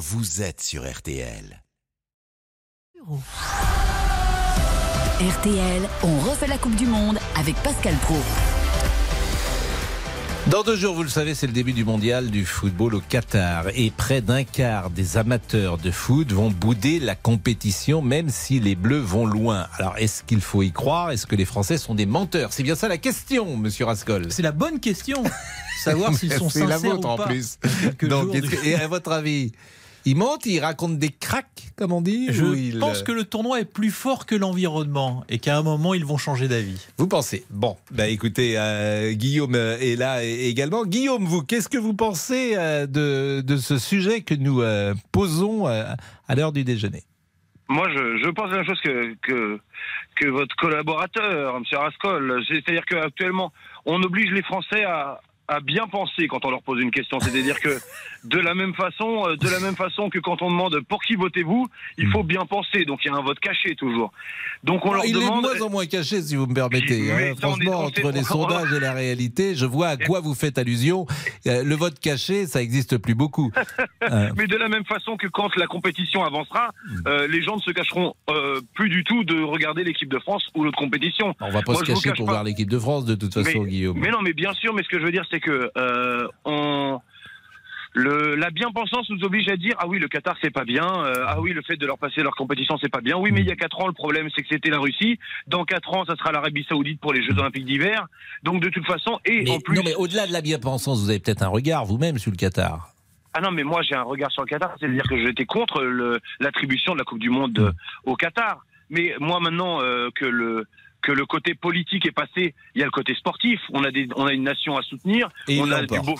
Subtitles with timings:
[0.00, 1.62] vous êtes sur RTL.
[5.20, 8.16] RTL, on refait la Coupe du Monde avec Pascal Pro.
[10.46, 13.66] Dans deux jours, vous le savez, c'est le début du mondial du football au Qatar.
[13.74, 18.76] Et près d'un quart des amateurs de foot vont bouder la compétition, même si les
[18.76, 19.66] Bleus vont loin.
[19.78, 21.10] Alors, est-ce qu'il faut y croire?
[21.10, 22.54] Est-ce que les Français sont des menteurs?
[22.54, 24.32] C'est bien ça la question, monsieur Rascol.
[24.32, 25.22] C'est la bonne question.
[25.84, 27.26] Savoir s'ils sont C'est la sincères vôtre ou en pas.
[27.26, 27.58] plus.
[27.82, 29.52] Quelques Donc, et à votre avis,
[30.04, 33.64] ils mentent, ils racontent des cracks, comme on dit Je pense que le tournoi est
[33.64, 36.86] plus fort que l'environnement et qu'à un moment ils vont changer d'avis.
[36.98, 37.44] Vous pensez?
[37.50, 40.84] Bon, bah écoutez, euh, Guillaume euh, est là également.
[40.84, 45.68] Guillaume, vous, qu'est-ce que vous pensez euh, de, de ce sujet que nous euh, posons
[45.68, 45.84] euh,
[46.28, 47.02] à l'heure du déjeuner?
[47.68, 49.60] Moi, je, je pense la même chose que, que,
[50.16, 51.62] que votre collaborateur, M.
[51.72, 52.42] Rascol.
[52.48, 53.52] C'est-à-dire qu'actuellement,
[53.86, 57.18] on oblige les Français à, à bien penser quand on leur pose une question.
[57.20, 57.78] C'est-à-dire que
[58.24, 61.16] de la même façon, euh, de la même façon que quand on demande pour qui
[61.16, 61.66] votez-vous,
[61.98, 62.84] il faut bien penser.
[62.84, 64.12] Donc il y a un vote caché toujours.
[64.62, 65.42] Donc on leur Il est demande.
[65.44, 67.10] de moins en moins caché, si vous me permettez.
[67.10, 67.18] Hein.
[67.18, 70.56] est- Franchement, entre les on- sondages et la réalité, je vois à quoi vous faites
[70.58, 71.06] allusion.
[71.46, 73.50] Euh, Le vote caché, ça n'existe plus beaucoup.
[74.10, 76.70] Euh, Mais de la même façon que quand la compétition avancera,
[77.06, 80.48] euh, les gens ne se cacheront euh, plus du tout de regarder l'équipe de France
[80.54, 81.34] ou l'autre compétition.
[81.40, 82.32] on va pas Moi, se cacher cache pour pas.
[82.32, 83.98] voir l'équipe de France, de toute façon, mais, Guillaume.
[83.98, 87.00] mais non, mais bien sûr, mais ce que je veux dire, c'est que euh, on.
[87.92, 91.24] Le, la bien-pensance nous oblige à dire ah oui le Qatar c'est pas bien euh,
[91.26, 93.48] ah oui le fait de leur passer leur compétition c'est pas bien oui mais il
[93.48, 95.18] y a quatre ans le problème c'est que c'était la Russie
[95.48, 98.06] dans quatre ans ça sera l'Arabie Saoudite pour les Jeux Olympiques d'hiver
[98.44, 101.10] donc de toute façon et Mais, en plus non, mais au-delà de la bien-pensance, vous
[101.10, 102.94] avez peut-être un regard vous-même sur le Qatar.
[103.34, 105.82] ah non mais moi j'ai un regard sur le Qatar c'est-à-dire que j'étais contre
[106.38, 107.72] l'attribution de la Coupe du Monde euh,
[108.04, 110.64] au Qatar mais moi maintenant euh, que le
[111.02, 113.60] que le côté politique est passé, il y a le côté sportif.
[113.70, 115.30] On a des, on a une nation à soutenir.
[115.48, 116.18] Et on a du beau,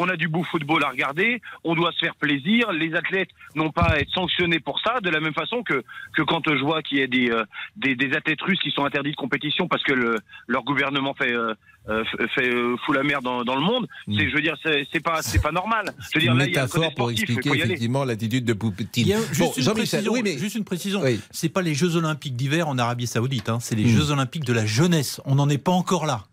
[0.00, 1.40] on a du beau football à regarder.
[1.64, 2.72] On doit se faire plaisir.
[2.72, 5.00] Les athlètes n'ont pas à être sanctionnés pour ça.
[5.00, 5.82] De la même façon que
[6.16, 7.44] que quand je vois qu'il y a des, euh,
[7.76, 10.16] des des athlètes russes qui sont interdits de compétition parce que le,
[10.48, 11.54] leur gouvernement fait euh,
[11.88, 12.04] euh,
[12.34, 13.86] fait euh, fout la merde dans, dans le monde.
[14.06, 14.18] Mm.
[14.18, 15.92] C'est, je veux dire, c'est, c'est pas c'est pas normal.
[16.12, 18.44] Je veux dire, Une là, il y a le côté métaphore pour expliquer effectivement l'attitude
[18.44, 19.06] de Poupetine.
[19.06, 21.00] Il y a juste, Bon, une précision, oui, mais juste une précision.
[21.02, 21.20] Oui.
[21.30, 23.96] C'est pas les Jeux Olympiques d'hiver en Arabie Saoudite, hein, c'est les Mm.
[23.96, 25.20] Jeux Olympiques de la jeunesse.
[25.24, 26.24] On n'en est pas encore là.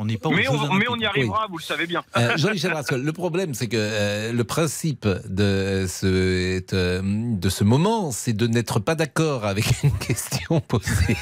[0.00, 2.04] On n'est pas aux Mais on, mais on y arrivera, vous le savez bien.
[2.16, 7.64] Euh, Jean-Michel Rascol, le problème, c'est que euh, le principe de ce, de, de ce
[7.64, 11.16] moment, c'est de n'être pas d'accord avec une question posée.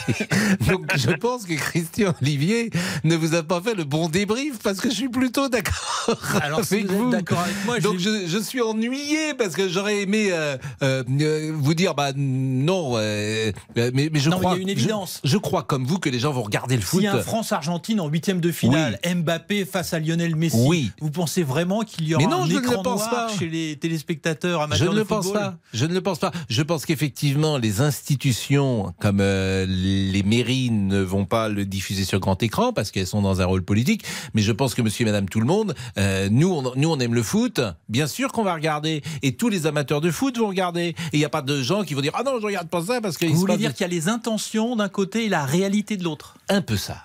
[0.69, 2.69] Donc, je pense que Christian Olivier
[3.03, 6.11] ne vous a pas fait le bon débrief parce que je suis plutôt d'accord
[6.43, 7.11] Alors, si avec vous vous.
[7.11, 11.03] d'accord avec moi, je Donc je, je suis ennuyé parce que j'aurais aimé euh, euh,
[11.19, 14.57] euh, vous dire bah non euh, mais, mais je Non, mais il y a crois
[14.59, 15.21] une je- évidence.
[15.25, 17.01] Je, crois comme vous que les gens vont regarder le foot.
[17.01, 18.66] S'il y a un France-Argentine en huitième de finale,
[19.15, 20.91] Mbappé face à Lionel Messi, Oui.
[21.01, 23.11] vous pensez vraiment qu'il y aura Mais non, un je ne écran le pense noir
[23.29, 23.37] pas.
[23.39, 25.57] chez les téléspectateurs Je amateurs ne de le pense pas.
[25.73, 26.33] Je ne le pense pas.
[26.49, 32.21] Je pense qu'effectivement, les institutions comme euh, les mairies ne vont pas le diffuser sur
[32.21, 34.05] grand écran parce qu'elles sont dans un rôle politique.
[34.35, 36.99] Mais je pense que Monsieur et Madame tout le monde, euh, nous, on, nous, on
[36.99, 37.61] aime le foot.
[37.89, 40.89] Bien sûr qu'on va regarder, et tous les amateurs de foot vont regarder.
[40.89, 42.83] Et il n'y a pas de gens qui vont dire ah non, je regarde pas
[42.83, 45.45] ça parce que Vous voulez dire qu'il y a les intentions d'un côté et la
[45.45, 46.37] réalité de l'autre?
[46.49, 46.97] Un peu ça.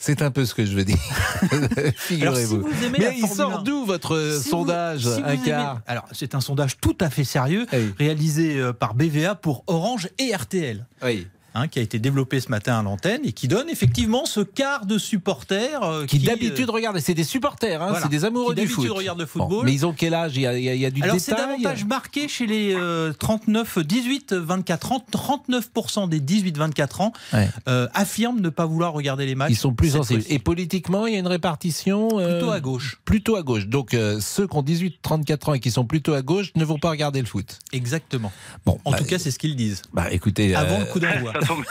[0.00, 0.96] C'est un peu ce que je veux dire.
[1.96, 2.68] Figurez-vous.
[2.80, 6.04] Si Mais il sort 1, d'où votre Si vous- sondage si Un aimez- quart Alors,
[6.12, 7.92] c'est un sondage tout à fait sérieux, Oui.
[7.98, 10.86] réalisé euh, par BVA pour Orange et RTL.
[11.02, 11.26] Oui.
[11.54, 14.86] Hein, qui a été développé ce matin à l'antenne et qui donne effectivement ce quart
[14.86, 18.54] de supporters euh, Qui euh, d'habitude regardent, c'est des supporters, hein, voilà, c'est des amoureux
[18.54, 18.88] qui du foot.
[18.90, 19.64] regardent le Bon, football.
[19.66, 20.36] mais ils ont quel âge?
[20.36, 22.28] Il y a, il y a- il y a du Alors c'est détail davantage marqué
[22.28, 25.04] chez les euh, 39, 18, 24 ans.
[25.12, 27.48] 39% des 18-24 ans Ouais.
[27.68, 29.50] euh, affirment ne pas vouloir regarder les matchs.
[29.52, 30.22] Ils sont plus sensibles.
[30.28, 33.00] Et politiquement, il y a une répartition euh, Plutôt à gauche.
[33.04, 33.66] Plutôt à gauche.
[33.66, 36.78] Donc euh, ceux qui ont 18-34 ans et qui sont plutôt à gauche ne vont
[36.78, 37.58] pas regarder le foot.
[37.72, 38.32] Exactement.
[38.64, 39.82] Bon, En bah, tout cas, c'est ce qu'ils disent.
[39.92, 41.32] bah, écoutez, Avant euh, le coup d'envoi.
[41.40, 41.64] Ça tombe-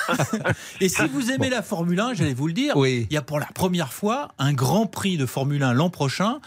[0.81, 3.07] Et si vous aimez la Formule 1, j'allais vous le dire, oui.
[3.09, 6.39] il y a pour la première fois un Grand Prix de Formule 1 l'an prochain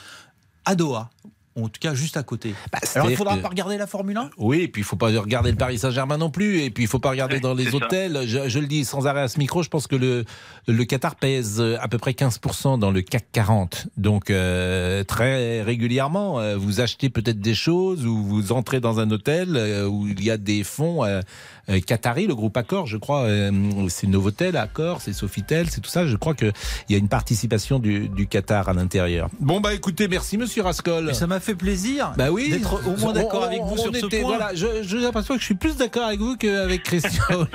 [0.64, 1.10] à Doha.
[1.56, 2.54] En tout cas, juste à côté.
[2.72, 4.84] Bah, Alors, il ne faudra que- pas regarder la Formule 1 Oui, et puis il
[4.84, 7.54] faut pas regarder le Paris Saint-Germain non plus, et puis il faut pas regarder dans
[7.54, 8.20] les hôtels.
[8.24, 10.24] Je, je le dis sans arrêt à ce micro, je pense que le,
[10.68, 13.88] le Qatar pèse à peu près 15% dans le CAC 40.
[13.96, 19.10] Donc euh, très régulièrement, euh, vous achetez peut-être des choses ou vous entrez dans un
[19.10, 21.20] hôtel euh, où il y a des fonds euh,
[21.68, 23.50] euh, qataris, le groupe Accor, je crois, euh,
[23.88, 26.06] c'est Novotel, Accor, c'est Sofitel, c'est tout ça.
[26.06, 26.52] Je crois qu'il
[26.88, 29.28] y a une participation du, du Qatar à l'intérieur.
[29.40, 31.10] Bon bah écoutez, merci Monsieur Rascol.
[31.10, 32.50] Et ça m'a fait fait plaisir Bah oui.
[32.50, 34.36] d'être au moins d'accord avec vous on sur ce était- point.
[34.36, 37.10] Voilà, je, je que je suis plus d'accord avec vous qu'avec Christian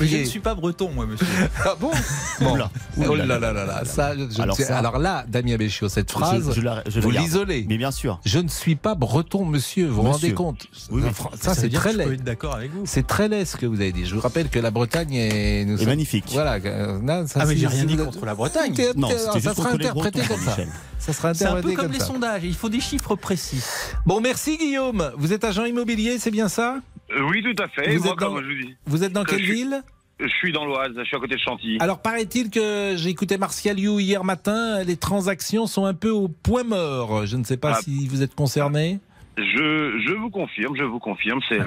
[0.00, 1.26] je ne suis pas breton, moi, monsieur.
[1.64, 1.90] Ah bon.
[3.08, 6.10] Oh là là là là, ça, je Alors sais- ça- alors là, Damien Béchiot, cette
[6.10, 7.64] phrase, Je- je la- je la vous l'isolez.
[7.68, 8.20] Mais bien sûr.
[8.24, 11.02] Je ne suis pas breton, monsieur, vous vous rendez compte Oui,
[11.34, 12.14] Ça, Ça, c'est très laid.
[12.14, 12.82] être d'accord avec vous.
[12.86, 14.04] C'est très laid ce que vous avez dit.
[14.06, 15.64] Je vous rappelle que la Bretagne est.
[15.64, 16.24] Nous sommes- magnifique.
[16.32, 16.54] Voilà.
[16.64, 18.74] euh, non, ça, Ah, mais j'ai rien dit contre la Bretagne.
[18.96, 19.08] Non,
[19.40, 20.56] ça sera interprété comme ça.
[20.98, 22.04] Ça sera C'est un peu interprété comme comme les ça.
[22.06, 23.62] sondages, il faut des chiffres précis.
[24.06, 25.12] Bon, merci Guillaume.
[25.16, 26.76] Vous êtes agent immobilier, c'est bien ça?
[27.12, 27.96] Euh, Oui, tout à fait.
[27.96, 29.82] Vous Moi, êtes dans- comme je vous dis, Vous êtes dans Euh, quelle suis- ville?
[30.20, 31.78] Je suis dans l'Oise, je suis à côté de Chantilly.
[31.80, 36.28] Alors, paraît-il que j'ai écouté Martial You hier matin, les transactions sont un peu au
[36.28, 37.24] point mort.
[37.24, 37.80] Je ne sais pas Ah.
[37.82, 39.00] si vous êtes concerné.
[39.38, 41.64] Je, je vous confirme, je vous confirme, c'est c'est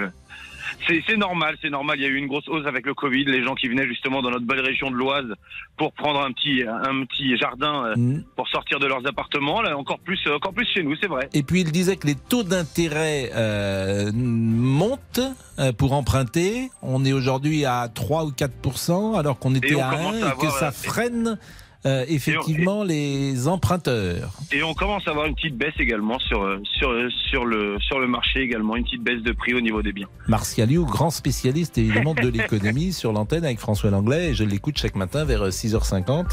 [0.88, 1.98] c'est normal, c'est normal.
[2.00, 4.22] Il y a eu une grosse hausse avec le Covid, les gens qui venaient justement
[4.22, 5.34] dans notre belle région de l'Oise
[5.78, 8.24] pour prendre un petit un petit jardin euh, Mm.
[8.36, 9.62] pour sortir de leurs appartements.
[9.62, 11.30] Là, encore plus encore plus chez nous, c'est vrai.
[11.34, 15.22] Et puis il disait que les taux d'intérêt euh, montent
[15.60, 16.70] euh, pour emprunter.
[16.82, 20.42] On est aujourd'hui à 3 ou 4% alors qu'on était on à 1 commence et
[20.42, 21.38] que ça euh, freine
[21.86, 24.32] euh, effectivement les emprunteurs.
[24.52, 27.78] Et on commence à avoir une petite baisse également sur euh, sur euh, sur le
[27.80, 30.08] sur le marché également, une petite baisse de prix au niveau des biens.
[30.28, 34.30] Martial grand spécialiste évidemment de l'économie sur l'antenne avec François Langlais.
[34.30, 36.26] Et je l'écoute chaque matin vers 6h50.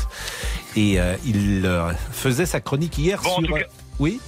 [0.77, 3.57] Et euh, il euh, faisait sa chronique hier Bon, sur...
[3.99, 4.21] Oui?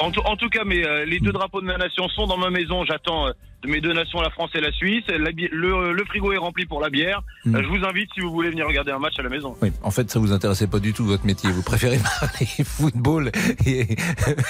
[0.00, 2.36] En, tout- en tout cas, mais euh, les deux drapeaux de ma nation sont dans
[2.36, 2.84] ma maison.
[2.84, 3.32] J'attends euh,
[3.62, 5.04] de mes deux nations, la France et la Suisse.
[5.08, 7.22] La le, le frigo est rempli pour la bière.
[7.44, 7.54] Mm.
[7.56, 9.56] Euh, je vous invite si vous voulez venir regarder un match à la maison.
[9.62, 11.50] Oui, en fait, ça vous intéressait pas du tout votre métier.
[11.52, 13.30] Vous préférez parler football
[13.66, 13.96] et,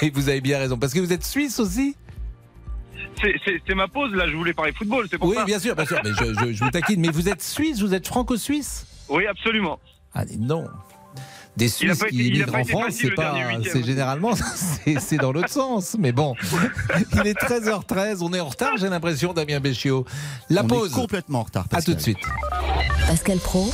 [0.03, 0.79] et vous avez bien raison.
[0.79, 1.95] Parce que vous êtes suisse aussi?
[3.23, 4.29] C'est- ma pause là.
[4.29, 5.07] Je voulais parler football.
[5.11, 5.45] C'est pour Oui, ça.
[5.45, 5.99] bien sûr, bien sûr.
[6.03, 7.01] Mais je, je- je vous taquine.
[7.01, 8.87] Mais vous êtes suisse, vous êtes franco-suisse?
[9.09, 9.79] Oui, absolument.
[10.15, 10.65] Ah non.
[11.57, 13.35] Des Suisses été- qui pas en France, c'est pas,
[13.71, 14.33] c'est généralement,
[14.99, 15.97] c'est dans l'autre sens.
[15.99, 16.35] Mais bon,
[17.13, 20.05] il est 13h13, on est en retard, j'ai l'impression, Damien Béchiot.
[20.51, 20.91] La On pause.
[20.91, 21.67] est complètement en retard.
[21.73, 22.19] À tout de suite.
[23.07, 23.71] Pascal Pro,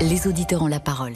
[0.00, 1.12] les auditeurs ont la parole.